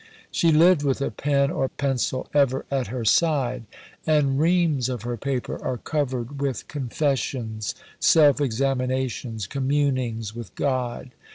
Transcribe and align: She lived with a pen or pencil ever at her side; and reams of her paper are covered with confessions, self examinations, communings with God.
She 0.31 0.51
lived 0.51 0.81
with 0.81 0.99
a 0.99 1.11
pen 1.11 1.51
or 1.51 1.69
pencil 1.69 2.27
ever 2.33 2.65
at 2.71 2.87
her 2.87 3.05
side; 3.05 3.65
and 4.07 4.39
reams 4.39 4.89
of 4.89 5.03
her 5.03 5.15
paper 5.15 5.63
are 5.63 5.77
covered 5.77 6.41
with 6.41 6.67
confessions, 6.67 7.75
self 7.99 8.41
examinations, 8.41 9.45
communings 9.45 10.35
with 10.35 10.55
God. 10.55 11.11